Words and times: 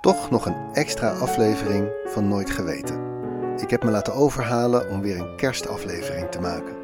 Toch 0.00 0.30
nog 0.30 0.46
een 0.46 0.56
extra 0.72 1.10
aflevering 1.10 1.88
van 2.04 2.28
Nooit 2.28 2.50
Geweten. 2.50 3.00
Ik 3.56 3.70
heb 3.70 3.84
me 3.84 3.90
laten 3.90 4.14
overhalen 4.14 4.90
om 4.90 5.00
weer 5.00 5.18
een 5.18 5.36
kerstaflevering 5.36 6.28
te 6.28 6.40
maken. 6.40 6.76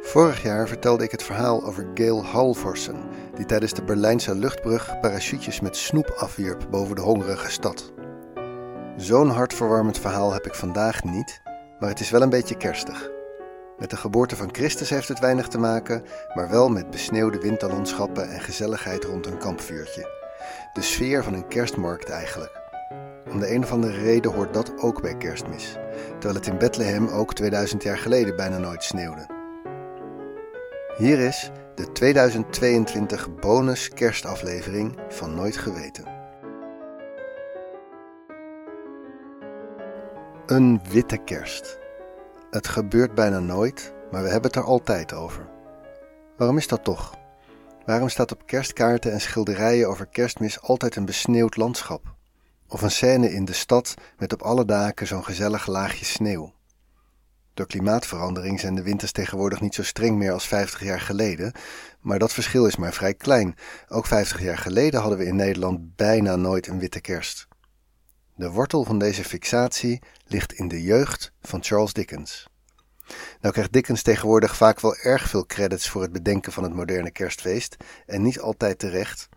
Vorig 0.00 0.42
jaar 0.42 0.68
vertelde 0.68 1.04
ik 1.04 1.10
het 1.10 1.22
verhaal 1.22 1.64
over 1.64 1.86
Gail 1.94 2.24
Halvorsen, 2.24 2.96
die 3.34 3.44
tijdens 3.44 3.72
de 3.72 3.82
Berlijnse 3.82 4.34
luchtbrug 4.34 5.00
parachutjes 5.00 5.60
met 5.60 5.76
snoep 5.76 6.14
afwierp 6.16 6.66
boven 6.70 6.96
de 6.96 7.02
hongerige 7.02 7.50
stad. 7.50 7.92
Zo'n 8.96 9.30
hartverwarmend 9.30 9.98
verhaal 9.98 10.32
heb 10.32 10.46
ik 10.46 10.54
vandaag 10.54 11.04
niet, 11.04 11.40
maar 11.80 11.88
het 11.88 12.00
is 12.00 12.10
wel 12.10 12.22
een 12.22 12.30
beetje 12.30 12.56
kerstig. 12.56 13.10
Met 13.78 13.90
de 13.90 13.96
geboorte 13.96 14.36
van 14.36 14.54
Christus 14.54 14.90
heeft 14.90 15.08
het 15.08 15.18
weinig 15.18 15.48
te 15.48 15.58
maken, 15.58 16.02
maar 16.34 16.50
wel 16.50 16.68
met 16.68 16.90
besneeuwde 16.90 17.38
winterlandschappen 17.38 18.30
en 18.30 18.40
gezelligheid 18.40 19.04
rond 19.04 19.26
een 19.26 19.38
kampvuurtje. 19.38 20.17
De 20.72 20.82
sfeer 20.82 21.24
van 21.24 21.34
een 21.34 21.48
kerstmarkt 21.48 22.08
eigenlijk. 22.08 22.60
Om 23.30 23.40
de 23.40 23.54
een 23.54 23.62
of 23.62 23.72
andere 23.72 23.98
reden 24.02 24.32
hoort 24.32 24.54
dat 24.54 24.72
ook 24.80 25.02
bij 25.02 25.16
kerstmis, 25.16 25.76
terwijl 26.10 26.34
het 26.34 26.46
in 26.46 26.58
Bethlehem 26.58 27.08
ook 27.08 27.34
2000 27.34 27.82
jaar 27.82 27.98
geleden 27.98 28.36
bijna 28.36 28.58
nooit 28.58 28.84
sneeuwde. 28.84 29.26
Hier 30.96 31.18
is 31.18 31.50
de 31.74 31.92
2022 31.92 33.34
bonus 33.34 33.88
kerstaflevering 33.88 34.98
van 35.08 35.34
Nooit 35.34 35.56
Geweten. 35.56 36.04
Een 40.46 40.80
witte 40.90 41.16
kerst. 41.16 41.78
Het 42.50 42.68
gebeurt 42.68 43.14
bijna 43.14 43.38
nooit, 43.38 43.92
maar 44.10 44.22
we 44.22 44.28
hebben 44.28 44.50
het 44.50 44.60
er 44.60 44.66
altijd 44.66 45.14
over. 45.14 45.46
Waarom 46.36 46.56
is 46.56 46.68
dat 46.68 46.84
toch? 46.84 47.17
Waarom 47.88 48.08
staat 48.08 48.32
op 48.32 48.46
kerstkaarten 48.46 49.12
en 49.12 49.20
schilderijen 49.20 49.88
over 49.88 50.06
kerstmis 50.06 50.60
altijd 50.60 50.96
een 50.96 51.04
besneeuwd 51.04 51.56
landschap? 51.56 52.14
Of 52.66 52.82
een 52.82 52.90
scène 52.90 53.32
in 53.32 53.44
de 53.44 53.52
stad 53.52 53.94
met 54.18 54.32
op 54.32 54.42
alle 54.42 54.64
daken 54.64 55.06
zo'n 55.06 55.24
gezellig 55.24 55.66
laagje 55.66 56.04
sneeuw? 56.04 56.52
Door 57.54 57.66
klimaatverandering 57.66 58.60
zijn 58.60 58.74
de 58.74 58.82
winters 58.82 59.12
tegenwoordig 59.12 59.60
niet 59.60 59.74
zo 59.74 59.82
streng 59.82 60.16
meer 60.16 60.32
als 60.32 60.46
50 60.46 60.82
jaar 60.82 61.00
geleden, 61.00 61.52
maar 62.00 62.18
dat 62.18 62.32
verschil 62.32 62.66
is 62.66 62.76
maar 62.76 62.92
vrij 62.92 63.14
klein. 63.14 63.54
Ook 63.88 64.06
50 64.06 64.40
jaar 64.40 64.58
geleden 64.58 65.00
hadden 65.00 65.18
we 65.18 65.26
in 65.26 65.36
Nederland 65.36 65.96
bijna 65.96 66.36
nooit 66.36 66.66
een 66.66 66.78
witte 66.78 67.00
kerst. 67.00 67.48
De 68.34 68.50
wortel 68.50 68.84
van 68.84 68.98
deze 68.98 69.24
fixatie 69.24 70.02
ligt 70.24 70.52
in 70.52 70.68
de 70.68 70.82
jeugd 70.82 71.32
van 71.40 71.62
Charles 71.62 71.92
Dickens. 71.92 72.48
Nou 73.40 73.52
krijgt 73.52 73.72
Dickens 73.72 74.02
tegenwoordig 74.02 74.56
vaak 74.56 74.80
wel 74.80 74.96
erg 74.96 75.28
veel 75.28 75.46
credits 75.46 75.88
voor 75.88 76.02
het 76.02 76.12
bedenken 76.12 76.52
van 76.52 76.62
het 76.62 76.74
moderne 76.74 77.10
kerstfeest 77.10 77.76
en 78.06 78.22
niet 78.22 78.40
altijd 78.40 78.78
terecht, 78.78 79.28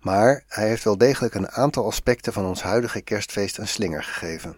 maar 0.00 0.44
hij 0.48 0.68
heeft 0.68 0.84
wel 0.84 0.98
degelijk 0.98 1.34
een 1.34 1.50
aantal 1.50 1.86
aspecten 1.86 2.32
van 2.32 2.44
ons 2.44 2.62
huidige 2.62 3.00
kerstfeest 3.00 3.58
een 3.58 3.68
slinger 3.68 4.04
gegeven. 4.04 4.56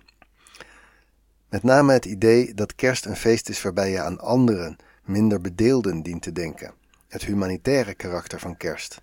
Met 1.49 1.63
name 1.63 1.93
het 1.93 2.05
idee 2.05 2.55
dat 2.55 2.75
kerst 2.75 3.05
een 3.05 3.17
feest 3.17 3.49
is 3.49 3.63
waarbij 3.63 3.91
je 3.91 4.01
aan 4.01 4.21
anderen, 4.21 4.77
minder 5.05 5.41
bedeelden 5.41 6.03
dient 6.03 6.23
te 6.23 6.33
denken. 6.33 6.75
Het 7.09 7.25
humanitaire 7.25 7.95
karakter 7.95 8.41
van 8.41 8.57
kerst. 8.57 9.01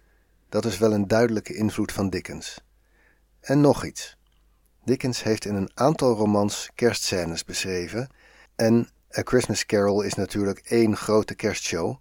Dat 0.50 0.66
is 0.66 0.78
wel 0.78 0.94
een 0.94 1.08
duidelijke 1.08 1.53
invloed 1.53 1.92
van 1.92 2.09
Dickens. 2.09 2.62
En 3.40 3.62
nog 3.62 3.86
iets. 3.86 4.17
Dickens 4.84 5.23
heeft 5.23 5.45
in 5.45 5.56
een 5.56 5.72
aantal 5.73 6.16
romans 6.16 6.70
kerstscènes 6.75 7.44
beschreven 7.44 8.09
en 8.56 8.90
A 9.18 9.22
Christmas 9.24 9.66
Carol 9.66 10.02
is 10.02 10.14
natuurlijk 10.14 10.60
één 10.60 10.96
grote 10.98 11.36
kerstshow. 11.36 11.96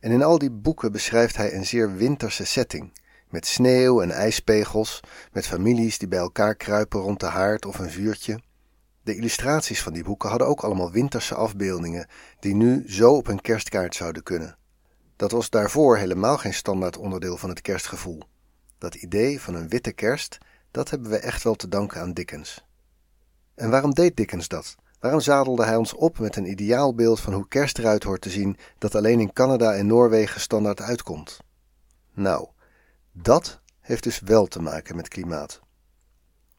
En 0.00 0.10
in 0.10 0.22
al 0.22 0.38
die 0.38 0.50
boeken 0.50 0.92
beschrijft 0.92 1.36
hij 1.36 1.54
een 1.54 1.66
zeer 1.66 1.96
winterse 1.96 2.44
setting. 2.44 2.92
Met 3.30 3.46
sneeuw 3.46 4.02
en 4.02 4.10
ijspegels, 4.10 5.00
met 5.32 5.46
families 5.46 5.98
die 5.98 6.08
bij 6.08 6.18
elkaar 6.18 6.54
kruipen 6.54 7.00
rond 7.00 7.20
de 7.20 7.26
haard 7.26 7.66
of 7.66 7.78
een 7.78 7.90
vuurtje. 7.90 8.40
De 9.02 9.16
illustraties 9.16 9.82
van 9.82 9.92
die 9.92 10.04
boeken 10.04 10.28
hadden 10.28 10.48
ook 10.48 10.60
allemaal 10.60 10.90
winterse 10.90 11.34
afbeeldingen, 11.34 12.08
die 12.40 12.54
nu 12.54 12.84
zo 12.92 13.12
op 13.12 13.26
een 13.26 13.40
kerstkaart 13.40 13.94
zouden 13.94 14.22
kunnen. 14.22 14.56
Dat 15.16 15.30
was 15.30 15.50
daarvoor 15.50 15.96
helemaal 15.96 16.38
geen 16.38 16.54
standaard 16.54 16.96
onderdeel 16.96 17.36
van 17.36 17.48
het 17.48 17.60
kerstgevoel. 17.60 18.22
Dat 18.78 18.94
idee 18.94 19.40
van 19.40 19.54
een 19.54 19.68
witte 19.68 19.92
kerst, 19.92 20.38
dat 20.70 20.90
hebben 20.90 21.10
we 21.10 21.18
echt 21.18 21.42
wel 21.42 21.54
te 21.54 21.68
danken 21.68 22.00
aan 22.00 22.12
Dickens. 22.12 22.64
En 23.54 23.70
waarom 23.70 23.94
deed 23.94 24.16
Dickens 24.16 24.48
dat? 24.48 24.76
Waarom 25.00 25.20
zadelde 25.20 25.64
hij 25.64 25.76
ons 25.76 25.94
op 25.94 26.18
met 26.18 26.36
een 26.36 26.50
ideaalbeeld 26.50 27.20
van 27.20 27.32
hoe 27.32 27.48
kerst 27.48 27.78
eruit 27.78 28.02
hoort 28.02 28.20
te 28.20 28.30
zien 28.30 28.56
dat 28.78 28.94
alleen 28.94 29.20
in 29.20 29.32
Canada 29.32 29.74
en 29.74 29.86
Noorwegen 29.86 30.40
standaard 30.40 30.80
uitkomt? 30.80 31.38
Nou, 32.14 32.48
dat 33.12 33.60
heeft 33.80 34.02
dus 34.02 34.20
wel 34.20 34.46
te 34.46 34.62
maken 34.62 34.96
met 34.96 35.08
klimaat. 35.08 35.60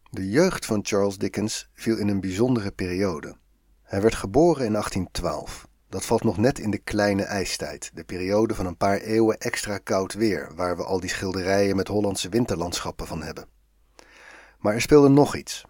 De 0.10 0.30
jeugd 0.30 0.66
van 0.66 0.80
Charles 0.84 1.18
Dickens 1.18 1.70
viel 1.74 1.98
in 1.98 2.08
een 2.08 2.22
bijzondere 2.22 2.72
periode. 2.72 3.38
Hij 3.84 4.02
werd 4.02 4.16
geboren 4.16 4.66
in 4.66 4.72
1812. 4.72 5.68
Dat 5.90 6.06
valt 6.06 6.24
nog 6.24 6.38
net 6.38 6.60
in 6.60 6.72
de 6.72 6.78
kleine 6.78 7.24
ijstijd, 7.24 7.92
de 7.94 8.04
periode 8.04 8.56
van 8.56 8.66
een 8.66 8.78
paar 8.78 8.98
eeuwen 8.98 9.38
extra 9.38 9.78
koud 9.78 10.14
weer, 10.14 10.52
waar 10.56 10.78
we 10.78 10.84
al 10.84 11.00
die 11.00 11.10
schilderijen 11.10 11.76
met 11.76 11.88
Hollandse 11.88 12.30
winterlandschappen 12.30 13.08
van 13.08 13.24
hebben. 13.24 13.48
Maar 14.60 14.74
er 14.74 14.82
speelde 14.82 15.10
nog 15.10 15.36
iets. 15.36 15.66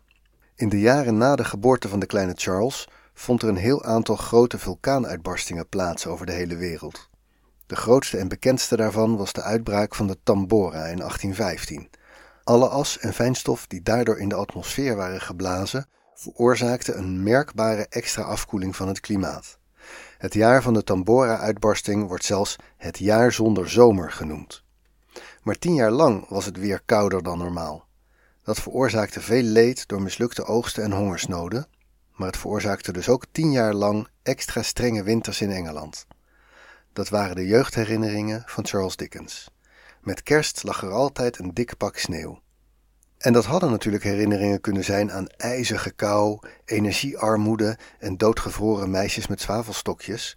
In 0.58 0.70
de 0.70 0.80
jaren 0.80 1.18
na 1.18 1.36
de 1.36 1.44
geboorte 1.44 1.90
van 1.90 2.00
de 2.00 2.06
kleine 2.06 2.34
Charles 2.36 2.88
vond 3.14 3.42
er 3.42 3.50
een 3.50 3.56
heel 3.56 3.84
aantal 3.84 4.16
grote 4.16 4.58
vulkaanuitbarstingen 4.58 5.70
plaats 5.70 6.08
over 6.08 6.26
de 6.26 6.32
hele 6.32 6.56
wereld. 6.56 7.10
De 7.66 7.76
grootste 7.76 8.18
en 8.18 8.28
bekendste 8.28 8.76
daarvan 8.76 9.18
was 9.18 9.34
de 9.34 9.42
uitbraak 9.42 9.96
van 9.96 10.08
de 10.08 10.18
Tambora 10.24 10.86
in 10.86 10.98
1815. 10.98 11.90
Alle 12.44 12.68
as 12.68 13.00
en 13.00 13.14
fijnstof 13.14 13.68
die 13.68 13.82
daardoor 13.82 14.20
in 14.20 14.30
de 14.30 14.36
atmosfeer 14.36 14.96
waren 14.96 15.22
geblazen, 15.22 15.88
veroorzaakten 16.14 16.98
een 16.98 17.24
merkbare 17.24 17.86
extra 17.90 18.24
afkoeling 18.24 18.76
van 18.76 18.88
het 18.88 19.00
klimaat. 19.00 19.60
Het 20.18 20.34
jaar 20.34 20.62
van 20.62 20.74
de 20.74 20.84
Tambora-uitbarsting 20.84 22.08
wordt 22.08 22.26
zelfs 22.26 22.56
het 22.78 22.98
jaar 22.98 23.32
zonder 23.32 23.70
zomer 23.70 24.12
genoemd. 24.12 24.64
Maar 25.44 25.58
tien 25.58 25.74
jaar 25.74 25.92
lang 25.92 26.28
was 26.30 26.46
het 26.46 26.58
weer 26.58 26.82
kouder 26.86 27.24
dan 27.24 27.38
normaal. 27.38 27.87
Dat 28.48 28.60
veroorzaakte 28.60 29.22
veel 29.22 29.44
leed 29.44 29.88
door 29.88 30.02
mislukte 30.02 30.46
oogsten 30.46 30.84
en 30.84 30.92
hongersnoden, 30.92 31.68
maar 32.16 32.28
het 32.28 32.38
veroorzaakte 32.38 32.92
dus 32.94 33.10
ook 33.10 33.26
tien 33.32 33.52
jaar 33.52 33.74
lang 33.74 34.08
extra 34.24 34.62
strenge 34.62 35.04
winters 35.04 35.42
in 35.42 35.52
Engeland. 35.52 36.08
Dat 36.94 37.10
waren 37.10 37.36
de 37.36 37.46
jeugdherinneringen 37.46 38.44
van 38.46 38.66
Charles 38.66 38.96
Dickens. 38.96 39.52
Met 40.02 40.24
kerst 40.24 40.64
lag 40.64 40.82
er 40.82 40.92
altijd 40.92 41.40
een 41.40 41.54
dik 41.54 41.78
pak 41.78 41.98
sneeuw. 41.98 42.42
En 43.18 43.34
dat 43.34 43.46
hadden 43.46 43.72
natuurlijk 43.72 44.04
herinneringen 44.04 44.62
kunnen 44.62 44.84
zijn 44.84 45.12
aan 45.12 45.28
ijzige 45.28 45.92
kou, 45.92 46.40
energiearmoede 46.66 47.78
en 48.00 48.18
doodgevroren 48.18 48.90
meisjes 48.90 49.28
met 49.28 49.42
zwavelstokjes, 49.42 50.36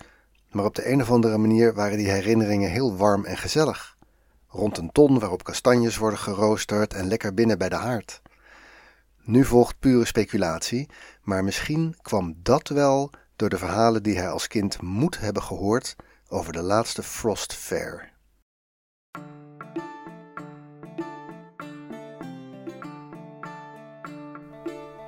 maar 0.49 0.65
op 0.65 0.75
de 0.75 0.91
een 0.91 1.01
of 1.01 1.11
andere 1.11 1.39
manier 1.39 1.75
waren 1.75 1.99
die 1.99 2.11
herinneringen 2.11 2.71
heel 2.71 2.97
warm 2.97 3.25
en 3.25 3.37
gezellig 3.37 3.90
rond 4.51 4.79
een 4.79 4.93
ton 4.93 5.19
waarop 5.19 5.45
kastanjes 5.45 5.97
worden 5.97 6.19
geroosterd 6.19 6.95
en 6.95 7.09
lekker 7.09 7.35
binnen 7.35 7.59
bij 7.59 7.69
de 7.69 7.77
haard. 7.77 8.23
Nu 9.23 9.45
volgt 9.45 9.79
pure 9.79 10.05
speculatie, 10.05 10.89
maar 11.23 11.45
misschien 11.45 11.97
kwam 12.03 12.35
dat 12.43 12.69
wel 12.69 13.11
door 13.37 13.49
de 13.49 13.59
verhalen 13.59 14.03
die 14.03 14.17
hij 14.17 14.31
als 14.31 14.47
kind 14.47 14.83
moet 14.83 15.19
hebben 15.19 15.43
gehoord 15.43 15.97
over 16.29 16.53
de 16.53 16.63
laatste 16.63 17.03
Frost 17.03 17.55
Fair. 17.55 18.13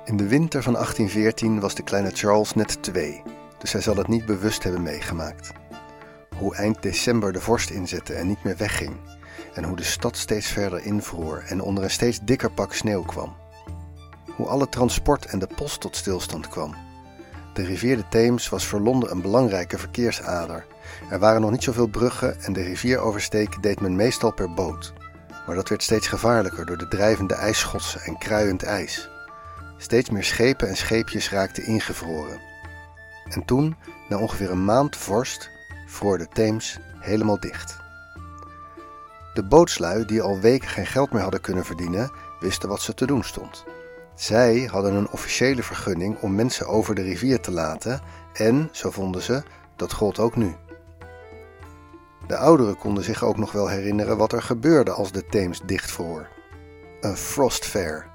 In 0.05 0.17
de 0.17 0.27
winter 0.27 0.63
van 0.63 0.73
1814 0.73 1.59
was 1.59 1.75
de 1.75 1.83
kleine 1.83 2.09
Charles 2.09 2.53
net 2.53 2.83
twee, 2.83 3.21
dus 3.59 3.71
hij 3.71 3.81
zal 3.81 3.95
het 3.95 4.07
niet 4.07 4.25
bewust 4.25 4.63
hebben 4.63 4.81
meegemaakt. 4.81 5.51
Hoe 6.37 6.55
eind 6.55 6.81
december 6.81 7.33
de 7.33 7.41
vorst 7.41 7.69
inzette 7.69 8.13
en 8.13 8.27
niet 8.27 8.43
meer 8.43 8.57
wegging 8.57 8.95
en 9.53 9.63
hoe 9.63 9.75
de 9.75 9.83
stad 9.83 10.17
steeds 10.17 10.47
verder 10.47 10.85
invroor 10.85 11.43
en 11.47 11.61
onder 11.61 11.83
een 11.83 11.89
steeds 11.89 12.19
dikker 12.23 12.51
pak 12.51 12.73
sneeuw 12.73 13.03
kwam. 13.03 13.35
Hoe 14.35 14.47
alle 14.47 14.69
transport 14.69 15.25
en 15.25 15.39
de 15.39 15.47
post 15.55 15.81
tot 15.81 15.95
stilstand 15.95 16.47
kwam. 16.47 16.75
De 17.53 17.63
rivier 17.63 17.95
de 17.97 18.07
Theems 18.09 18.49
was 18.49 18.65
voor 18.65 18.79
Londen 18.79 19.11
een 19.11 19.21
belangrijke 19.21 19.77
verkeersader. 19.77 20.65
Er 21.09 21.19
waren 21.19 21.41
nog 21.41 21.51
niet 21.51 21.63
zoveel 21.63 21.87
bruggen 21.87 22.41
en 22.41 22.53
de 22.53 22.61
rivier 22.61 22.99
oversteken 22.99 23.61
deed 23.61 23.79
men 23.79 23.95
meestal 23.95 24.33
per 24.33 24.53
boot. 24.53 24.93
Maar 25.47 25.55
dat 25.55 25.69
werd 25.69 25.83
steeds 25.83 26.07
gevaarlijker 26.07 26.65
door 26.65 26.77
de 26.77 26.87
drijvende 26.87 27.33
ijsschotsen 27.33 28.01
en 28.01 28.17
kruiend 28.17 28.63
ijs. 28.63 29.09
Steeds 29.77 30.09
meer 30.09 30.23
schepen 30.23 30.67
en 30.67 30.77
scheepjes 30.77 31.29
raakten 31.29 31.65
ingevroren. 31.65 32.39
En 33.29 33.45
toen, 33.45 33.75
na 34.09 34.17
ongeveer 34.17 34.51
een 34.51 34.65
maand 34.65 34.97
vorst, 34.97 35.49
vroor 35.87 36.17
de 36.17 36.27
Theems 36.27 36.79
helemaal 36.99 37.39
dicht. 37.39 37.82
De 39.33 39.43
bootslui, 39.43 40.05
die 40.05 40.21
al 40.21 40.39
weken 40.39 40.67
geen 40.67 40.85
geld 40.85 41.11
meer 41.11 41.21
hadden 41.21 41.41
kunnen 41.41 41.65
verdienen, 41.65 42.11
wisten 42.39 42.69
wat 42.69 42.81
ze 42.81 42.93
te 42.93 43.05
doen 43.05 43.23
stond. 43.23 43.63
Zij 44.15 44.69
hadden 44.71 44.93
een 44.93 45.09
officiële 45.09 45.63
vergunning 45.63 46.19
om 46.19 46.35
mensen 46.35 46.67
over 46.67 46.95
de 46.95 47.01
rivier 47.01 47.41
te 47.41 47.51
laten 47.51 48.01
en, 48.33 48.69
zo 48.71 48.91
vonden 48.91 49.21
ze, 49.21 49.43
dat 49.75 49.93
gold 49.93 50.19
ook 50.19 50.35
nu. 50.35 50.55
De 52.27 52.37
ouderen 52.37 52.77
konden 52.77 53.03
zich 53.03 53.23
ook 53.23 53.37
nog 53.37 53.51
wel 53.51 53.67
herinneren 53.67 54.17
wat 54.17 54.33
er 54.33 54.41
gebeurde 54.41 54.91
als 54.91 55.11
de 55.11 55.25
Theems 55.25 55.61
dichtvroor. 55.65 56.27
Een 57.01 57.17
frost 57.17 57.65
fair. 57.65 58.05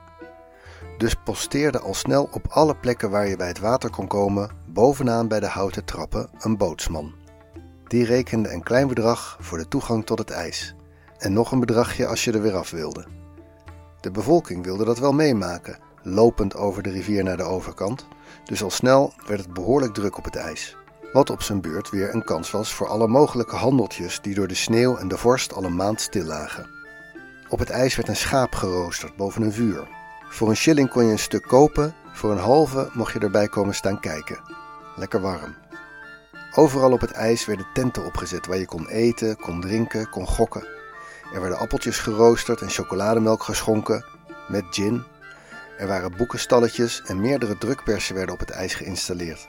Dus 0.99 1.15
posteerde 1.25 1.81
al 1.81 1.94
snel 1.94 2.29
op 2.32 2.47
alle 2.49 2.76
plekken 2.76 3.11
waar 3.11 3.29
je 3.29 3.37
bij 3.37 3.49
het 3.49 3.59
water 3.59 3.91
kon 3.91 4.06
komen, 4.06 4.50
bovenaan 4.67 5.29
bij 5.29 5.41
de 5.41 5.47
houten 5.47 5.85
trappen, 5.85 6.29
een 6.38 6.56
bootsman. 6.56 7.15
Die 7.87 8.05
rekende 8.05 8.53
een 8.53 8.62
klein 8.62 8.88
bedrag 8.88 9.37
voor 9.41 9.59
de 9.59 9.69
toegang 9.69 10.06
tot 10.06 10.19
het 10.19 10.31
ijs 10.31 10.76
en 11.19 11.32
nog 11.32 11.53
een 11.53 11.61
bedragje 11.61 12.06
als 12.06 12.25
je 12.25 12.32
er 12.32 12.43
weer 12.43 12.56
af 12.56 12.70
wilde. 12.70 13.05
De 14.00 14.11
bevolking 14.11 14.65
wilde 14.65 14.85
dat 14.85 14.99
wel 14.99 15.12
meemaken, 15.12 15.79
lopend 16.03 16.56
over 16.56 16.82
de 16.82 16.91
rivier 16.91 17.25
naar 17.25 17.37
de 17.37 17.43
overkant, 17.43 18.06
dus 18.44 18.62
al 18.62 18.70
snel 18.70 19.12
werd 19.26 19.41
het 19.41 19.53
behoorlijk 19.53 19.94
druk 19.94 20.17
op 20.19 20.25
het 20.25 20.37
ijs. 20.37 20.76
Wat 21.12 21.31
op 21.31 21.43
zijn 21.43 21.61
beurt 21.61 21.91
weer 21.91 22.15
een 22.15 22.25
kans 22.25 22.50
was 22.50 22.75
voor 22.75 22.87
alle 22.87 23.09
mogelijke 23.09 23.56
handeltjes 23.56 24.20
die 24.20 24.35
door 24.35 24.49
de 24.49 24.55
sneeuw 24.55 24.97
en 24.97 25.09
de 25.09 25.17
vorst 25.17 25.55
al 25.55 25.65
een 25.65 25.76
maand 25.76 26.00
stil 26.00 26.25
lagen. 26.25 26.70
Op 27.49 27.59
het 27.59 27.70
ijs 27.70 27.97
werd 27.97 28.09
een 28.09 28.17
schaap 28.17 28.55
geroosterd 28.55 29.17
boven 29.17 29.43
een 29.43 29.53
vuur. 29.53 29.88
Voor 30.29 30.49
een 30.49 30.56
shilling 30.56 30.91
kon 30.91 31.05
je 31.05 31.11
een 31.11 31.19
stuk 31.19 31.43
kopen, 31.43 31.94
voor 32.12 32.31
een 32.31 32.38
halve 32.38 32.91
mocht 32.93 33.12
je 33.12 33.19
erbij 33.19 33.49
komen 33.49 33.75
staan 33.75 34.00
kijken. 34.00 34.41
Lekker 34.97 35.20
warm. 35.20 35.55
Overal 36.55 36.93
op 36.93 37.00
het 37.00 37.12
ijs 37.12 37.47
werden 37.47 37.67
tenten 37.75 38.05
opgezet 38.05 38.47
waar 38.47 38.59
je 38.59 38.67
kon 38.67 38.88
eten, 38.88 39.37
kon 39.37 39.61
drinken, 39.61 40.11
kon 40.11 40.26
gokken. 40.26 40.78
Er 41.33 41.41
werden 41.41 41.59
appeltjes 41.59 41.99
geroosterd 41.99 42.61
en 42.61 42.71
chocolademelk 42.71 43.43
geschonken, 43.43 44.05
met 44.49 44.65
gin. 44.71 45.05
Er 45.79 45.87
waren 45.87 46.17
boekenstalletjes 46.17 47.03
en 47.07 47.21
meerdere 47.21 47.59
drukpersen 47.59 48.15
werden 48.15 48.35
op 48.35 48.41
het 48.41 48.51
ijs 48.51 48.75
geïnstalleerd. 48.75 49.47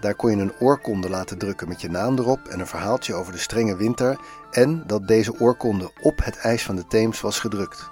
Daar 0.00 0.14
kon 0.14 0.30
je 0.30 0.36
een 0.36 0.58
oorkonde 0.58 1.10
laten 1.10 1.38
drukken 1.38 1.68
met 1.68 1.80
je 1.80 1.90
naam 1.90 2.18
erop 2.18 2.48
en 2.48 2.60
een 2.60 2.66
verhaaltje 2.66 3.14
over 3.14 3.32
de 3.32 3.38
strenge 3.38 3.76
winter 3.76 4.18
en 4.50 4.84
dat 4.86 5.08
deze 5.08 5.40
oorkonde 5.40 5.90
op 6.00 6.24
het 6.24 6.36
ijs 6.36 6.64
van 6.64 6.76
de 6.76 6.86
Theems 6.86 7.20
was 7.20 7.40
gedrukt. 7.40 7.90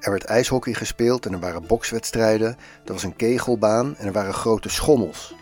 Er 0.00 0.10
werd 0.10 0.24
ijshockey 0.24 0.74
gespeeld 0.74 1.26
en 1.26 1.32
er 1.32 1.40
waren 1.40 1.66
bokswedstrijden, 1.66 2.56
er 2.84 2.92
was 2.92 3.02
een 3.02 3.16
kegelbaan 3.16 3.96
en 3.96 4.06
er 4.06 4.12
waren 4.12 4.34
grote 4.34 4.68
schommels. 4.68 5.34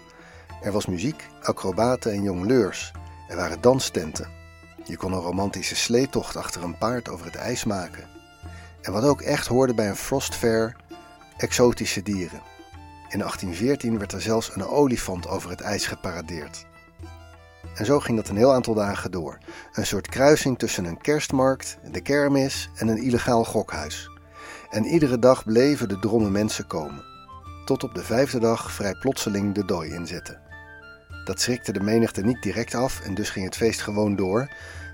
Er 0.63 0.73
was 0.73 0.87
muziek, 0.87 1.27
acrobaten 1.43 2.13
en 2.13 2.23
jongleurs. 2.23 2.93
Er 3.29 3.37
waren 3.37 3.61
danstenten. 3.61 4.38
Je 4.89 4.97
kon 4.97 5.13
een 5.13 5.21
romantische 5.21 5.77
sleetocht 5.77 6.37
achter 6.37 6.63
een 6.63 6.79
paard 6.79 7.09
over 7.09 7.27
het 7.27 7.35
ijs 7.35 7.65
maken. 7.65 8.05
En 8.83 8.93
wat 8.93 9.05
ook 9.05 9.21
echt 9.21 9.47
hoorde 9.47 9.75
bij 9.75 9.89
een 9.89 9.97
frostfair, 9.97 10.77
exotische 11.37 12.03
dieren. 12.03 12.41
In 13.09 13.19
1814 13.19 13.99
werd 13.99 14.13
er 14.13 14.21
zelfs 14.21 14.55
een 14.55 14.67
olifant 14.67 15.29
over 15.29 15.51
het 15.51 15.61
ijs 15.61 15.87
geparadeerd. 15.87 16.67
En 17.75 17.85
zo 17.85 18.01
ging 18.01 18.17
dat 18.17 18.29
een 18.29 18.37
heel 18.37 18.53
aantal 18.53 18.75
dagen 18.75 19.11
door. 19.11 19.39
Een 19.73 19.87
soort 19.87 20.09
kruising 20.09 20.59
tussen 20.59 20.85
een 20.85 21.01
kerstmarkt, 21.01 21.79
de 21.91 22.01
kermis 22.01 22.71
en 22.75 22.89
een 22.89 23.03
illegaal 23.03 23.45
gokhuis. 23.45 24.11
En 24.71 24.85
iedere 24.85 25.19
dag 25.19 25.45
bleven 25.45 25.89
de 25.89 25.99
dromme 25.99 26.31
mensen 26.31 26.67
komen. 26.67 27.05
Tot 27.65 27.85
op 27.85 27.95
de 27.95 28.05
vijfde 28.05 28.39
dag 28.39 28.73
vrij 28.73 28.95
plotseling 28.95 29.55
de 29.55 29.65
dooi 29.65 29.91
inzetten. 29.91 30.48
Dat 31.29 31.41
schrikte 31.41 31.73
de 31.73 31.81
menigte 31.81 32.23
niet 32.23 32.43
direct 32.43 32.75
af 32.75 33.01
en 33.01 33.15
dus 33.15 33.31
ging 33.31 33.45
het 33.45 33.57
feest 33.57 33.81
gewoon 33.81 34.17
door, 34.17 34.49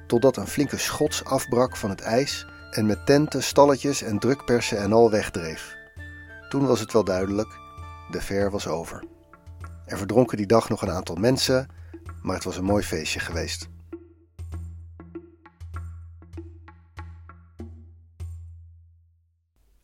totdat 0.07 0.37
een 0.37 0.47
flinke 0.47 0.77
schots 0.77 1.25
afbrak 1.25 1.77
van 1.77 1.91
het 1.91 2.01
ijs 2.01 2.47
en 2.71 2.87
met 2.87 3.07
tenten, 3.07 3.43
stalletjes 3.43 4.03
en 4.03 4.19
drukpersen 4.19 4.79
en 4.79 4.93
al 4.93 5.11
wegdreef. 5.11 5.77
Toen 6.49 6.67
was 6.67 6.81
het 6.81 6.93
wel 6.93 7.05
duidelijk, 7.05 7.49
de 8.11 8.21
fair 8.21 8.51
was 8.51 8.67
over. 8.67 9.05
Er 9.87 9.99
verdronken 9.99 10.37
die 10.37 10.47
dag 10.47 10.69
nog 10.69 10.83
een 10.83 10.91
aantal 10.91 11.17
mensen, 11.17 11.69
maar 12.23 12.35
het 12.35 12.45
was 12.45 12.57
een 12.57 12.65
mooi 12.65 12.83
feestje 12.83 13.21
geweest. 13.21 13.69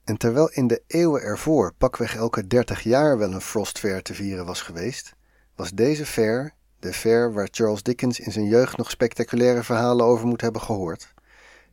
En 0.05 0.17
terwijl 0.17 0.51
in 0.51 0.67
de 0.67 0.83
eeuwen 0.87 1.23
ervoor 1.23 1.75
pakweg 1.79 2.17
elke 2.17 2.47
30 2.47 2.83
jaar 2.83 3.19
wel 3.19 3.33
een 3.33 3.41
Frost 3.41 3.79
Fair 3.79 4.03
te 4.03 4.15
vieren 4.15 4.47
was 4.47 4.63
geweest, 4.63 5.19
was 5.61 5.71
deze 5.71 6.07
fair 6.07 6.55
de 6.79 6.93
fair 6.93 7.33
waar 7.33 7.49
Charles 7.51 7.83
Dickens 7.83 8.21
in 8.21 8.33
zijn 8.33 8.47
jeugd 8.47 8.77
nog 8.77 8.91
spectaculaire 8.91 9.63
verhalen 9.63 10.07
over 10.07 10.27
moet 10.27 10.41
hebben 10.41 10.61
gehoord. 10.61 11.15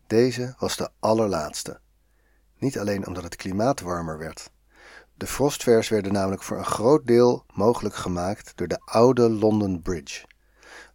Deze 0.08 0.56
was 0.60 0.78
de 0.78 0.90
allerlaatste. 1.00 1.80
Niet 2.58 2.80
alleen 2.80 3.08
omdat 3.08 3.24
het 3.24 3.36
klimaat 3.36 3.82
warmer 3.82 4.18
werd. 4.18 4.52
De 5.14 5.28
frostfairs 5.28 5.90
werden 5.90 6.14
namelijk 6.14 6.44
voor 6.44 6.58
een 6.58 6.66
groot 6.66 7.08
deel 7.08 7.46
mogelijk 7.54 7.96
gemaakt 7.96 8.52
door 8.56 8.68
de 8.68 8.80
oude 8.86 9.30
London 9.30 9.82
Bridge. 9.82 10.26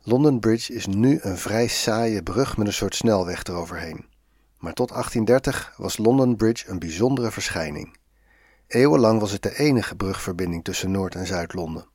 London 0.03 0.41
Bridge 0.41 0.73
is 0.75 0.87
nu 0.87 1.19
een 1.23 1.39
vrij 1.39 1.67
saaie 1.67 2.23
brug 2.23 2.57
met 2.57 2.67
een 2.67 2.73
soort 2.73 2.95
snelweg 2.95 3.45
eroverheen. 3.45 4.07
Maar 4.59 4.73
tot 4.73 4.89
1830 4.89 5.75
was 5.77 5.99
London 5.99 6.37
Bridge 6.37 6.69
een 6.69 6.79
bijzondere 6.79 7.31
verschijning. 7.31 7.97
Eeuwenlang 8.67 9.21
was 9.21 9.33
het 9.33 9.43
de 9.43 9.59
enige 9.59 9.97
brugverbinding 9.97 10.65
tussen 10.65 10.91
Noord- 10.91 11.15
en 11.15 11.27
Zuid-Londen. 11.27 11.91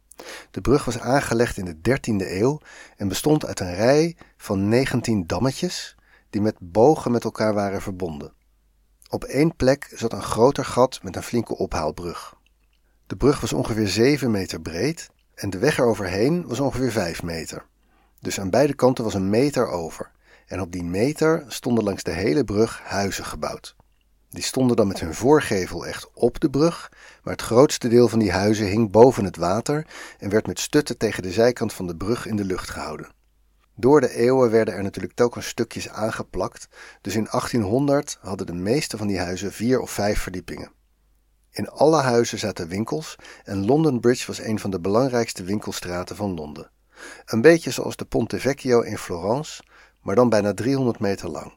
De 0.51 0.61
brug 0.61 0.85
was 0.85 0.99
aangelegd 0.99 1.57
in 1.57 1.65
de 1.65 1.75
13e 1.75 2.31
eeuw 2.31 2.59
en 2.97 3.07
bestond 3.07 3.45
uit 3.45 3.59
een 3.59 3.75
rij 3.75 4.17
van 4.37 4.67
19 4.67 5.27
dammetjes 5.27 5.95
die 6.29 6.41
met 6.41 6.55
bogen 6.59 7.11
met 7.11 7.23
elkaar 7.23 7.53
waren 7.53 7.81
verbonden. 7.81 8.33
Op 9.09 9.23
één 9.23 9.55
plek 9.55 9.91
zat 9.95 10.13
een 10.13 10.21
groter 10.21 10.65
gat 10.65 10.99
met 11.03 11.15
een 11.15 11.23
flinke 11.23 11.57
ophaalbrug. 11.57 12.35
De 13.07 13.15
brug 13.15 13.39
was 13.39 13.53
ongeveer 13.53 13.87
7 13.87 14.31
meter 14.31 14.61
breed 14.61 15.09
en 15.35 15.49
de 15.49 15.57
weg 15.57 15.77
eroverheen 15.77 16.47
was 16.47 16.59
ongeveer 16.59 16.91
5 16.91 17.23
meter. 17.23 17.65
Dus 18.19 18.39
aan 18.39 18.49
beide 18.49 18.73
kanten 18.73 19.03
was 19.03 19.13
een 19.13 19.29
meter 19.29 19.67
over. 19.67 20.11
En 20.45 20.61
op 20.61 20.71
die 20.71 20.83
meter 20.83 21.45
stonden 21.47 21.83
langs 21.83 22.03
de 22.03 22.11
hele 22.11 22.43
brug 22.43 22.81
huizen 22.83 23.25
gebouwd. 23.25 23.75
Die 24.29 24.43
stonden 24.43 24.75
dan 24.75 24.87
met 24.87 24.99
hun 24.99 25.13
voorgevel 25.13 25.85
echt 25.85 26.09
op 26.13 26.39
de 26.39 26.49
brug, 26.49 26.91
maar 27.23 27.33
het 27.33 27.41
grootste 27.41 27.87
deel 27.87 28.07
van 28.07 28.19
die 28.19 28.31
huizen 28.31 28.65
hing 28.65 28.91
boven 28.91 29.25
het 29.25 29.37
water 29.37 29.87
en 30.19 30.29
werd 30.29 30.47
met 30.47 30.59
stutten 30.59 30.97
tegen 30.97 31.23
de 31.23 31.31
zijkant 31.31 31.73
van 31.73 31.87
de 31.87 31.95
brug 31.95 32.25
in 32.25 32.35
de 32.35 32.45
lucht 32.45 32.69
gehouden. 32.69 33.11
Door 33.75 34.01
de 34.01 34.13
eeuwen 34.13 34.51
werden 34.51 34.73
er 34.73 34.83
natuurlijk 34.83 35.13
telkens 35.13 35.47
stukjes 35.47 35.89
aangeplakt, 35.89 36.67
dus 37.01 37.15
in 37.15 37.27
1800 37.31 38.17
hadden 38.21 38.45
de 38.45 38.53
meeste 38.53 38.97
van 38.97 39.07
die 39.07 39.19
huizen 39.19 39.51
vier 39.51 39.79
of 39.79 39.91
vijf 39.91 40.19
verdiepingen. 40.19 40.71
In 41.51 41.69
alle 41.69 42.01
huizen 42.01 42.39
zaten 42.39 42.67
winkels 42.67 43.15
en 43.43 43.65
London 43.65 43.99
Bridge 43.99 44.27
was 44.27 44.39
een 44.39 44.59
van 44.59 44.71
de 44.71 44.79
belangrijkste 44.79 45.43
winkelstraten 45.43 46.15
van 46.15 46.33
Londen. 46.33 46.71
Een 47.25 47.41
beetje 47.41 47.71
zoals 47.71 47.95
de 47.95 48.05
Ponte 48.05 48.39
Vecchio 48.39 48.81
in 48.81 48.97
Florence, 48.97 49.63
maar 50.01 50.15
dan 50.15 50.29
bijna 50.29 50.53
300 50.53 50.99
meter 50.99 51.29
lang. 51.29 51.53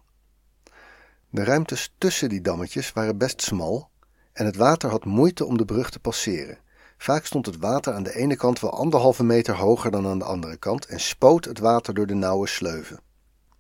De 1.33 1.45
ruimtes 1.45 1.95
tussen 1.99 2.29
die 2.29 2.41
dammetjes 2.41 2.93
waren 2.93 3.19
best 3.19 3.43
smal 3.43 3.91
en 4.33 4.47
het 4.47 4.57
water 4.57 4.91
had 4.91 5.05
moeite 5.05 5.45
om 5.45 5.59
de 5.59 5.65
brug 5.65 5.91
te 5.91 6.01
passeren. 6.01 6.59
Vaak 6.99 7.27
stond 7.27 7.47
het 7.47 7.57
water 7.57 7.95
aan 7.95 8.03
de 8.03 8.17
ene 8.17 8.37
kant 8.37 8.61
wel 8.61 8.73
anderhalve 8.73 9.25
meter 9.25 9.55
hoger 9.55 9.91
dan 9.91 10.07
aan 10.07 10.19
de 10.19 10.25
andere 10.25 10.57
kant 10.57 10.87
en 10.87 11.01
spoot 11.01 11.45
het 11.45 11.59
water 11.59 11.95
door 11.95 12.07
de 12.07 12.15
nauwe 12.15 12.47
sleuven. 12.47 13.01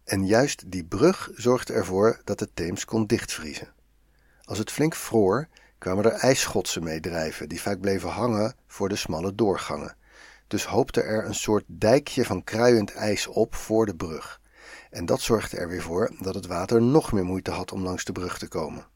En 0.04 0.26
juist 0.26 0.70
die 0.70 0.84
brug 0.84 1.30
zorgde 1.34 1.72
ervoor 1.72 2.20
dat 2.24 2.38
de 2.38 2.48
Theems 2.54 2.84
kon 2.84 3.06
dichtvriezen. 3.06 3.72
Als 4.44 4.58
het 4.58 4.70
flink 4.70 4.94
vroor, 4.94 5.48
kwamen 5.78 6.04
er 6.04 6.12
ijsschotsen 6.12 6.82
mee 6.82 7.00
drijven, 7.00 7.48
die 7.48 7.60
vaak 7.60 7.80
bleven 7.80 8.08
hangen 8.08 8.54
voor 8.66 8.88
de 8.88 8.96
smalle 8.96 9.34
doorgangen. 9.34 9.96
Dus 10.46 10.64
hoopte 10.64 11.02
er 11.02 11.24
een 11.26 11.34
soort 11.34 11.64
dijkje 11.66 12.24
van 12.24 12.44
kruiend 12.44 12.92
ijs 12.92 13.26
op 13.26 13.54
voor 13.54 13.86
de 13.86 13.96
brug. 13.96 14.39
En 14.90 15.06
dat 15.06 15.20
zorgde 15.20 15.56
er 15.56 15.68
weer 15.68 15.82
voor 15.82 16.10
dat 16.20 16.34
het 16.34 16.46
water 16.46 16.82
nog 16.82 17.12
meer 17.12 17.24
moeite 17.24 17.50
had 17.50 17.72
om 17.72 17.82
langs 17.82 18.04
de 18.04 18.12
brug 18.12 18.38
te 18.38 18.48
komen. 18.48 18.86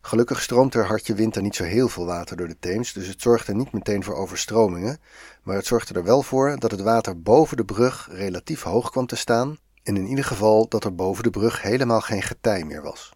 Gelukkig 0.00 0.42
stroomt 0.42 0.74
er 0.74 0.86
hartje 0.86 1.14
winter 1.14 1.42
niet 1.42 1.54
zo 1.54 1.64
heel 1.64 1.88
veel 1.88 2.06
water 2.06 2.36
door 2.36 2.48
de 2.48 2.58
Theems, 2.58 2.92
dus 2.92 3.06
het 3.06 3.22
zorgde 3.22 3.54
niet 3.54 3.72
meteen 3.72 4.04
voor 4.04 4.14
overstromingen, 4.14 5.00
maar 5.42 5.56
het 5.56 5.66
zorgde 5.66 5.94
er 5.94 6.04
wel 6.04 6.22
voor 6.22 6.58
dat 6.58 6.70
het 6.70 6.80
water 6.80 7.22
boven 7.22 7.56
de 7.56 7.64
brug 7.64 8.08
relatief 8.10 8.62
hoog 8.62 8.90
kwam 8.90 9.06
te 9.06 9.16
staan 9.16 9.58
en 9.82 9.96
in 9.96 10.06
ieder 10.06 10.24
geval 10.24 10.68
dat 10.68 10.84
er 10.84 10.94
boven 10.94 11.22
de 11.22 11.30
brug 11.30 11.62
helemaal 11.62 12.00
geen 12.00 12.22
getij 12.22 12.64
meer 12.64 12.82
was. 12.82 13.12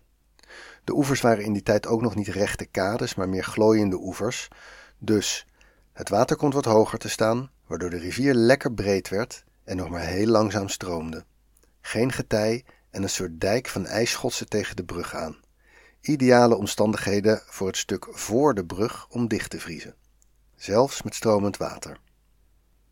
De 0.84 0.94
oevers 0.94 1.20
waren 1.20 1.44
in 1.44 1.52
die 1.52 1.62
tijd 1.62 1.86
ook 1.86 2.00
nog 2.00 2.14
niet 2.14 2.28
rechte 2.28 2.64
kades, 2.64 3.14
maar 3.14 3.28
meer 3.28 3.44
glooiende 3.44 3.96
oevers, 3.96 4.48
dus 4.98 5.46
het 5.92 6.08
water 6.08 6.36
komt 6.36 6.54
wat 6.54 6.64
hoger 6.64 6.98
te 6.98 7.08
staan, 7.08 7.50
waardoor 7.66 7.90
de 7.90 7.98
rivier 7.98 8.34
lekker 8.34 8.72
breed 8.72 9.08
werd 9.08 9.44
en 9.64 9.76
nog 9.76 9.88
maar 9.88 10.00
heel 10.00 10.26
langzaam 10.26 10.68
stroomde 10.68 11.24
geen 11.86 12.12
getij 12.12 12.64
en 12.90 13.02
een 13.02 13.08
soort 13.08 13.40
dijk 13.40 13.68
van 13.68 13.86
ijsschotsen 13.86 14.48
tegen 14.48 14.76
de 14.76 14.84
brug 14.84 15.14
aan. 15.14 15.36
Ideale 16.00 16.56
omstandigheden 16.56 17.42
voor 17.46 17.66
het 17.66 17.76
stuk 17.76 18.06
voor 18.10 18.54
de 18.54 18.64
brug 18.64 19.06
om 19.08 19.28
dicht 19.28 19.50
te 19.50 19.60
vriezen, 19.60 19.94
zelfs 20.56 21.02
met 21.02 21.14
stromend 21.14 21.56
water. 21.56 21.98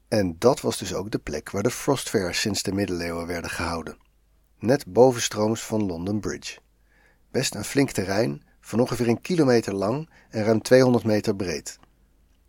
En 0.09 0.37
dat 0.39 0.61
was 0.61 0.79
dus 0.79 0.95
ook 0.95 1.11
de 1.11 1.19
plek 1.19 1.51
waar 1.51 1.63
de 1.63 1.71
Frostfairs 1.71 2.41
sinds 2.41 2.63
de 2.63 2.73
middeleeuwen 2.73 3.27
werden 3.27 3.51
gehouden, 3.51 3.99
net 4.59 4.87
bovenstrooms 4.87 5.63
van 5.63 5.87
London 5.87 6.21
Bridge. 6.21 6.59
Best 7.31 7.55
een 7.55 7.65
flink 7.65 7.91
terrein, 7.91 8.43
van 8.61 8.81
ongeveer 8.81 9.09
een 9.09 9.21
kilometer 9.21 9.75
lang 9.75 10.11
en 10.31 10.45
ruim 10.45 10.63
200 10.63 11.05
meter 11.05 11.37
breed. 11.37 11.79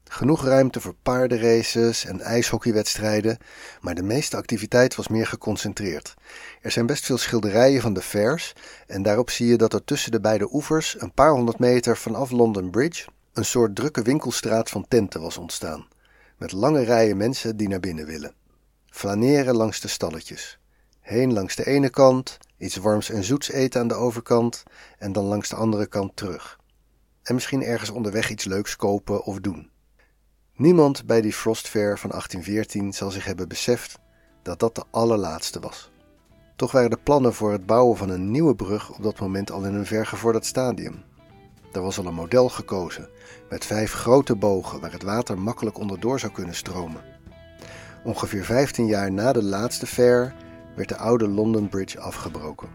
Genoeg 0.09 0.45
ruimte 0.45 0.81
voor 0.81 0.95
paardenraces 1.03 2.05
en 2.05 2.21
ijshockeywedstrijden, 2.21 3.37
maar 3.81 3.95
de 3.95 4.03
meeste 4.03 4.37
activiteit 4.37 4.95
was 4.95 5.07
meer 5.07 5.27
geconcentreerd. 5.27 6.13
Er 6.61 6.71
zijn 6.71 6.85
best 6.85 7.05
veel 7.05 7.17
schilderijen 7.17 7.81
van 7.81 7.93
de 7.93 8.01
fairs 8.01 8.53
en 8.87 9.03
daarop 9.03 9.29
zie 9.29 9.47
je 9.47 9.55
dat 9.55 9.73
er 9.73 9.83
tussen 9.83 10.11
de 10.11 10.19
beide 10.19 10.53
oevers, 10.53 10.95
een 11.01 11.13
paar 11.13 11.31
honderd 11.31 11.59
meter 11.59 11.97
vanaf 11.97 12.31
London 12.31 12.69
Bridge, 12.69 13.07
Een 13.33 13.45
soort 13.45 13.75
drukke 13.75 14.01
winkelstraat 14.01 14.69
van 14.69 14.85
tenten 14.87 15.21
was 15.21 15.37
ontstaan, 15.37 15.87
met 16.37 16.51
lange 16.51 16.83
rijen 16.83 17.17
mensen 17.17 17.57
die 17.57 17.67
naar 17.67 17.79
binnen 17.79 18.05
willen. 18.05 18.33
Flaneren 18.89 19.55
langs 19.55 19.79
de 19.79 19.87
stalletjes. 19.87 20.59
Heen 20.99 21.33
langs 21.33 21.55
de 21.55 21.65
ene 21.65 21.89
kant, 21.89 22.37
iets 22.57 22.75
warms 22.75 23.09
en 23.09 23.23
zoets 23.23 23.51
eten 23.51 23.81
aan 23.81 23.87
de 23.87 23.93
overkant 23.93 24.63
en 24.97 25.11
dan 25.11 25.25
langs 25.25 25.49
de 25.49 25.55
andere 25.55 25.87
kant 25.87 26.15
terug. 26.15 26.59
En 27.23 27.33
misschien 27.33 27.63
ergens 27.63 27.89
onderweg 27.89 28.29
iets 28.29 28.45
leuks 28.45 28.75
kopen 28.75 29.23
of 29.23 29.39
doen. 29.39 29.71
Niemand 30.57 31.05
bij 31.05 31.21
die 31.21 31.33
Frost 31.33 31.67
Fair 31.67 31.99
van 31.99 32.09
1814 32.09 32.93
zal 32.93 33.11
zich 33.11 33.25
hebben 33.25 33.47
beseft 33.47 33.99
dat 34.41 34.59
dat 34.59 34.75
de 34.75 34.83
allerlaatste 34.91 35.59
was. 35.59 35.91
Toch 36.55 36.71
waren 36.71 36.89
de 36.89 36.99
plannen 37.03 37.33
voor 37.33 37.51
het 37.51 37.65
bouwen 37.65 37.97
van 37.97 38.09
een 38.09 38.31
nieuwe 38.31 38.55
brug 38.55 38.91
op 38.91 39.03
dat 39.03 39.19
moment 39.19 39.51
al 39.51 39.63
in 39.63 39.73
een 39.73 39.85
vergevorderd 39.85 40.45
stadium. 40.45 41.03
Er 41.71 41.81
was 41.81 41.97
al 41.97 42.05
een 42.05 42.13
model 42.13 42.49
gekozen, 42.49 43.09
met 43.49 43.65
vijf 43.65 43.93
grote 43.93 44.35
bogen 44.35 44.79
waar 44.79 44.91
het 44.91 45.03
water 45.03 45.39
makkelijk 45.39 45.77
onderdoor 45.77 46.19
zou 46.19 46.31
kunnen 46.31 46.55
stromen. 46.55 47.01
Ongeveer 48.03 48.43
15 48.43 48.85
jaar 48.85 49.11
na 49.11 49.33
de 49.33 49.43
laatste 49.43 49.87
fair 49.87 50.33
werd 50.75 50.89
de 50.89 50.97
oude 50.97 51.27
London 51.27 51.69
Bridge 51.69 51.99
afgebroken. 51.99 52.69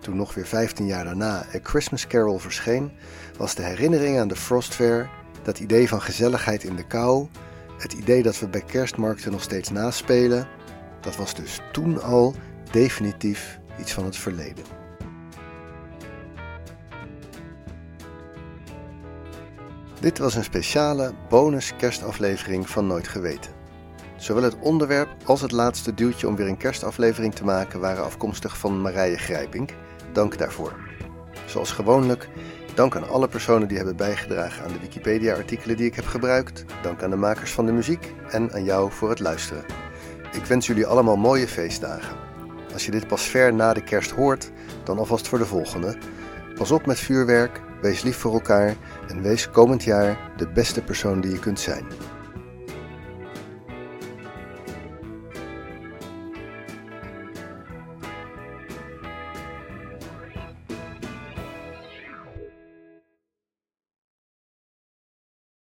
Toen 0.00 0.16
nog 0.16 0.34
weer 0.34 0.46
15 0.46 0.86
jaar 0.86 1.04
daarna 1.04 1.46
A 1.54 1.58
Christmas 1.62 2.06
Carol 2.06 2.38
verscheen, 2.38 2.92
was 3.38 3.54
de 3.54 3.62
herinnering 3.62 4.18
aan 4.18 4.28
de 4.28 4.36
Frost 4.36 4.74
Fair, 4.74 5.10
dat 5.44 5.58
idee 5.58 5.88
van 5.88 6.02
gezelligheid 6.02 6.64
in 6.64 6.76
de 6.76 6.86
kou, 6.86 7.26
het 7.78 7.92
idee 7.92 8.22
dat 8.22 8.38
we 8.38 8.48
bij 8.48 8.62
kerstmarkten 8.62 9.32
nog 9.32 9.42
steeds 9.42 9.70
naspelen, 9.70 10.48
dat 11.00 11.16
was 11.16 11.34
dus 11.34 11.60
toen 11.72 12.02
al 12.02 12.34
definitief 12.70 13.58
iets 13.80 13.92
van 13.92 14.04
het 14.04 14.16
verleden. 14.16 14.64
Dit 20.00 20.18
was 20.18 20.34
een 20.34 20.44
speciale 20.44 21.14
bonus 21.28 21.76
kerstaflevering 21.76 22.70
van 22.70 22.86
Nooit 22.86 23.08
Geweten. 23.08 23.52
Zowel 24.16 24.42
het 24.42 24.58
onderwerp 24.60 25.08
als 25.24 25.40
het 25.40 25.52
laatste 25.52 25.94
duwtje 25.94 26.28
om 26.28 26.36
weer 26.36 26.48
een 26.48 26.56
kerstaflevering 26.56 27.34
te 27.34 27.44
maken 27.44 27.80
waren 27.80 28.04
afkomstig 28.04 28.58
van 28.58 28.80
Marije 28.80 29.16
Grijpink. 29.16 29.70
Dank 30.12 30.38
daarvoor. 30.38 30.76
Zoals 31.46 31.72
gewoonlijk, 31.72 32.28
dank 32.74 32.96
aan 32.96 33.08
alle 33.08 33.28
personen 33.28 33.68
die 33.68 33.76
hebben 33.76 33.96
bijgedragen 33.96 34.64
aan 34.64 34.72
de 34.72 34.78
Wikipedia-artikelen 34.78 35.76
die 35.76 35.86
ik 35.86 35.94
heb 35.94 36.06
gebruikt. 36.06 36.64
Dank 36.82 37.02
aan 37.02 37.10
de 37.10 37.16
makers 37.16 37.52
van 37.52 37.66
de 37.66 37.72
muziek 37.72 38.14
en 38.30 38.52
aan 38.52 38.64
jou 38.64 38.92
voor 38.92 39.08
het 39.08 39.20
luisteren. 39.20 39.64
Ik 40.32 40.44
wens 40.44 40.66
jullie 40.66 40.86
allemaal 40.86 41.16
mooie 41.16 41.48
feestdagen. 41.48 42.16
Als 42.72 42.84
je 42.84 42.90
dit 42.90 43.06
pas 43.06 43.22
ver 43.22 43.54
na 43.54 43.72
de 43.72 43.84
kerst 43.84 44.10
hoort, 44.10 44.50
dan 44.84 44.98
alvast 44.98 45.28
voor 45.28 45.38
de 45.38 45.46
volgende. 45.46 45.96
Pas 46.54 46.70
op 46.70 46.86
met 46.86 46.98
vuurwerk, 46.98 47.60
wees 47.80 48.02
lief 48.02 48.16
voor 48.16 48.32
elkaar 48.32 48.76
en 49.08 49.22
wees 49.22 49.50
komend 49.50 49.84
jaar 49.84 50.32
de 50.36 50.48
beste 50.48 50.82
persoon 50.82 51.20
die 51.20 51.30
je 51.30 51.38
kunt 51.38 51.60
zijn. 51.60 51.84